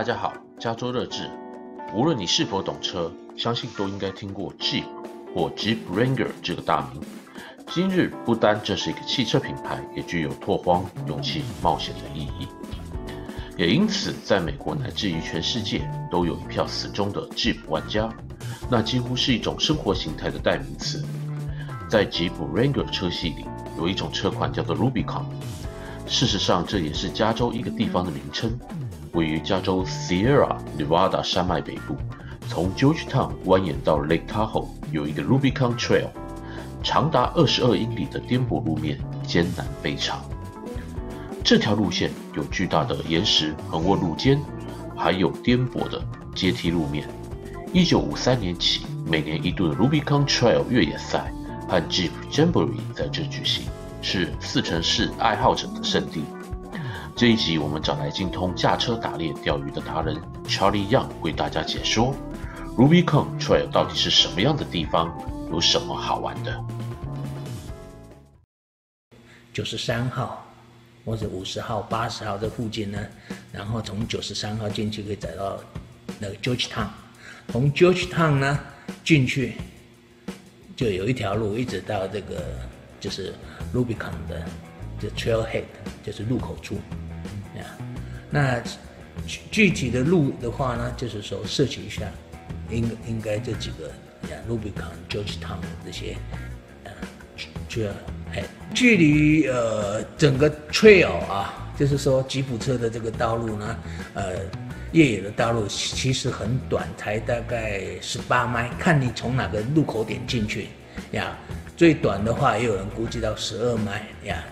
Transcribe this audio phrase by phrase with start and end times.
[0.00, 1.28] 大家好，加州乐志。
[1.92, 4.84] 无论你是否懂车，相信都应该听过 Jeep
[5.34, 7.02] 或 Jeep Ranger 这个大名。
[7.70, 12.48] 今日不单这是一个汽车品牌，也具有拓荒、勇气、冒险的意义。
[13.58, 18.08] 也因此，在美国乃至于全世界，都有一票死忠的 Jeep 玩家。
[18.70, 21.04] 那几乎是一种生活形态的代名词。
[21.90, 23.44] 在 Jeep Ranger 车系里，
[23.76, 25.24] 有一种车款叫做 Rubicon。
[26.06, 28.58] 事实上，这也是加州一个地方的名称，
[29.12, 31.96] 位于加州 Sierra Nevada 山脉北部，
[32.48, 36.08] 从 Georgetown 蜿蜒到 Lake Tahoe，有一个 Rubicon Trail，
[36.82, 40.20] 长达二十二英里的颠簸路面，艰难非常。
[41.42, 44.40] 这条路线有巨大的岩石横卧路肩，
[44.96, 46.00] 还有颠簸的
[46.34, 47.08] 阶梯路面。
[47.72, 51.32] 一九五三年起，每年一度的 Rubicon Trail 越野赛
[51.68, 53.64] 和 Jeep Jamboree 在这举行。
[54.02, 56.22] 是四城市爱好者的圣地。
[57.20, 62.14] 这一集我们找来精通驾车、打猎、钓鱼的达人 Charlie Young 为大家解说
[62.78, 65.14] Rubicon Trail 到底是什么样的地方，
[65.52, 66.64] 有什么好玩的。
[69.52, 70.42] 九十三号
[71.04, 72.98] 或者五十号、八十号这附近呢，
[73.52, 75.58] 然后从九十三号进去可以找到
[76.18, 76.88] 那个 Georgetown，
[77.48, 78.58] 从 Georgetown 呢
[79.04, 79.56] 进去
[80.74, 82.42] 就有一条路一直到这个。
[82.98, 83.32] 就是
[83.72, 84.44] Rubicon 的，
[85.00, 85.64] 就 Trailhead，
[86.04, 86.74] 就是入口处，
[87.56, 87.64] 呀，
[88.28, 88.62] 那
[89.50, 92.02] 具体的路的话呢，就是说设计一下，
[92.68, 93.88] 应应该这几个
[94.28, 96.16] 呀，Rubicon、Georgetown 这些，
[96.84, 96.92] 呃
[97.68, 103.78] ，Trailhead，距离呃整个 Trail 啊，就是说吉普车的这个道路呢，
[104.12, 104.34] 呃，
[104.92, 110.68] 越野的道路其实很短，才大概十八迈，看你从哪个入口点进去，
[111.12, 111.36] 呀。
[111.76, 114.44] 最短的话，也有人估计到十二迈呀。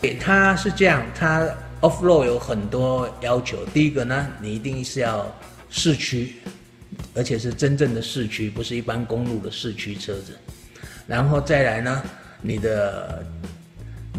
[0.00, 1.42] 对，它是这样，它
[1.80, 3.64] off road 有很多要求。
[3.66, 5.32] 第一个呢，你一定是要
[5.70, 6.34] 市区，
[7.14, 10.36] 而且是真正的市区，不是一般公路的市区车子。
[11.06, 12.02] 然后再来呢，
[12.40, 13.24] 你的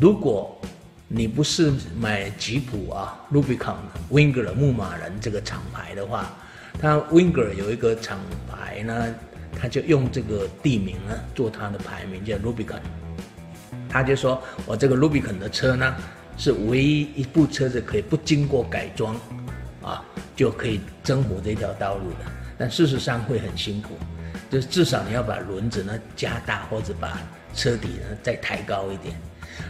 [0.00, 0.60] 如果
[1.08, 3.76] 你不是买吉普啊，Rubicon、
[4.10, 6.32] Winger 牧马人这个厂牌的话，
[6.80, 8.18] 它 Winger 有一个厂
[8.48, 9.14] 牌呢。
[9.54, 12.80] 他就用这个地名呢做他的牌名，叫 Rubicon。
[13.92, 15.94] 他就说我这个 Rubicon 的车呢，
[16.38, 19.14] 是唯一一部车子可以不经过改装，
[19.82, 20.02] 啊，
[20.34, 22.18] 就可以征服这条道路的。
[22.56, 23.90] 但事实上会很辛苦，
[24.50, 27.20] 就是至少你要把轮子呢加大，或者把
[27.54, 29.14] 车底呢再抬高一点。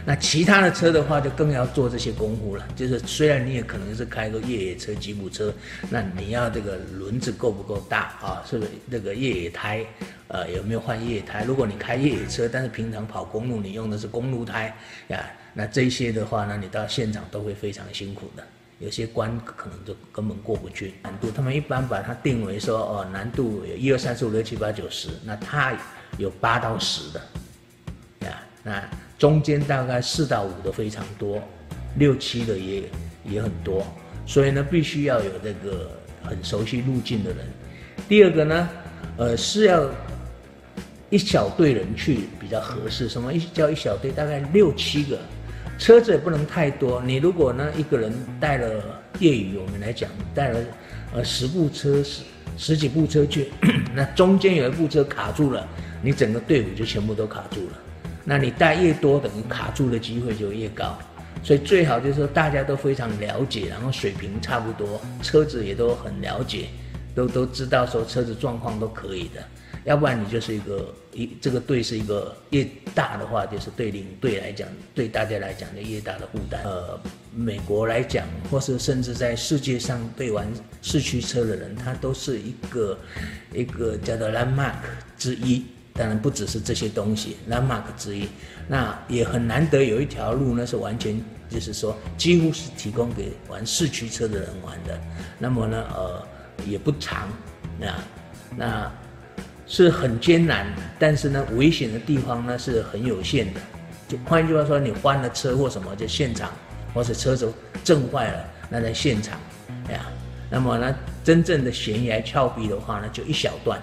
[0.05, 2.65] 那其他的车的话，就更要做这些功夫了。
[2.75, 5.53] 就是虽然你也可能是开个越野车、吉普车，
[5.89, 8.41] 那你要这个轮子够不够大啊？
[8.49, 9.85] 是不是那个越野胎？
[10.27, 11.43] 呃，有没有换越野胎？
[11.43, 14.75] 如果你开越野车，但是平常跑公路，你用的是公路胎
[15.07, 15.23] 呀，
[15.53, 18.43] 那这些的话呢，你到现场都会非常辛苦的。
[18.79, 20.95] 有些关可能就根本过不去。
[21.03, 25.73] 难度他们一般把它定为说，哦，难度有一二三四五六七八九十，那它
[26.17, 27.21] 有八到十的
[28.27, 28.83] 呀，那。
[29.19, 31.41] 中间大概四到五的非常多，
[31.95, 32.83] 六七的也
[33.23, 33.85] 也很多，
[34.25, 35.89] 所以呢，必须要有这个
[36.21, 37.47] 很熟悉路径的人。
[38.09, 38.69] 第二个呢，
[39.15, 39.89] 呃，是要
[41.13, 43.07] 一小队人去比较合适。
[43.07, 44.09] 什么一叫一小队？
[44.09, 45.19] 大概六七个，
[45.77, 46.99] 车子也不能太多。
[47.05, 50.59] 你如果呢一个人带了业余，我们来讲带了
[51.13, 52.23] 呃十部车十
[52.57, 53.51] 十几部车去，
[53.93, 55.67] 那中间有一部车卡住了，
[56.01, 57.77] 你整个队伍就全部都卡住了。
[58.25, 60.97] 那你带越多，等于卡住的机会就越高，
[61.43, 66.69] 所以最好就是说大家都非常了解，然后水平差不多，车子也都很了解，
[67.15, 69.43] 都都知道说车子状况都可以的，
[69.85, 76.61] 要不然你就是一个一这个队是一个越大的话，就是对领队来讲，对大家来讲就越大的负担。
[76.63, 76.99] 呃，
[77.33, 80.47] 美国来讲，或是甚至在世界上对玩
[80.81, 82.97] 四驱车的人，他都是一个
[83.53, 84.73] 一个叫做 landmark
[85.17, 85.65] 之一。
[85.95, 88.27] 当然不只是这些东西，landmark 之一，
[88.67, 94.99] 那也很难得有一条路呢，是完全就是说几乎是提供给玩四驱车的人玩的。
[95.37, 96.27] 那么呢，呃，
[96.65, 97.27] 也不长，
[97.81, 97.97] 啊
[98.55, 98.91] 那
[99.65, 100.67] 是很艰难，
[100.99, 103.59] 但是呢，危险的地方呢是很有限的。
[104.07, 106.51] 就换句话说，你翻了车或什么，就现场，
[106.93, 107.51] 或者车子
[107.83, 109.39] 震坏了，那在现场，
[109.87, 110.05] 哎呀，
[110.49, 113.81] 那么呢，真正的悬崖峭壁的话呢，就一小段。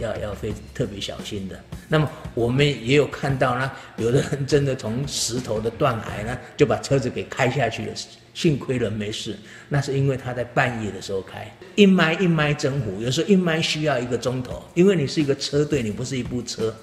[0.00, 1.58] 要要非特别小心的。
[1.88, 7.92] 那么我们也有看到呢，有的人真的从石头的断崖呢，就把车子给开下去了，
[8.34, 9.36] 幸亏人没事。
[9.68, 16.74] 那是因为他在半夜的时候开，一迈一迈征服，有时候一迈需要一个钟头，因为你是一个车队，你不是一部车，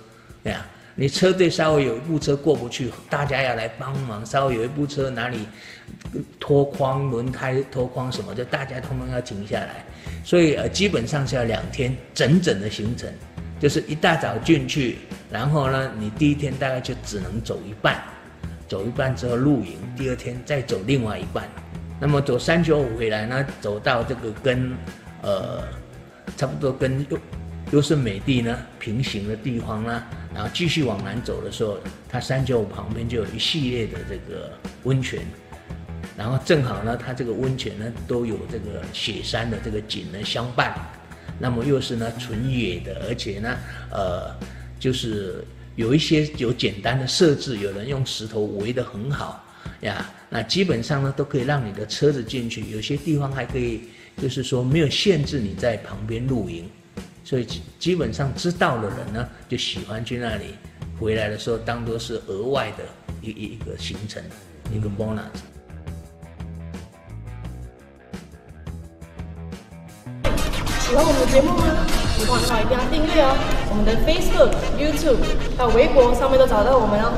[0.44, 0.66] 对呀。
[1.00, 5.48] 你车队稍微有一部车过不去，大家要来帮忙；稍微有一部车哪里
[6.40, 9.86] 脱框、轮胎脱框什么的，大家通通要停下来。
[10.24, 13.10] 所以呃，基本上是要两天整整的行程，
[13.60, 14.98] 就是一大早进去，
[15.32, 18.02] 然后呢，你第一天大概就只能走一半，
[18.68, 21.48] 走一半之后露营，第二天再走另外一半。
[22.00, 24.72] 那么走三九五回来呢，走到这个跟
[25.22, 25.64] 呃
[26.36, 27.06] 差不多跟。
[27.74, 30.02] 优胜美地呢，平行的地方呢，
[30.34, 31.78] 然后继续往南走的时候，
[32.08, 34.50] 它三九五旁边就有一系列的这个
[34.84, 35.20] 温泉，
[36.18, 40.76] 然后正好呢，它这个温泉呢都有这个雪山的这个景呢相伴，
[41.38, 43.56] 那么又是呢纯野的，而且呢，
[43.92, 44.36] 呃，
[44.80, 49.46] 就是有一些有简单的设置，有人用石头围得很好
[49.82, 53.82] 呀，那基本上呢都可以让你的车子进去，有些地方还可以，
[54.20, 56.68] 就是说没有限制你在旁边露营。
[57.24, 57.46] 所以
[57.78, 60.56] 基本上知道的人呢，就喜欢去那里，
[61.00, 62.84] 回来的时候当做是额外的
[63.22, 64.24] 一一一个行程，
[64.74, 65.57] 一个 bonus。
[70.88, 71.68] 喜欢我们的节目吗？
[72.16, 73.36] 喜欢的话一定要订阅哦，
[73.70, 75.20] 我们的 Facebook、YouTube
[75.58, 77.12] 到微博上面都找到我们哦。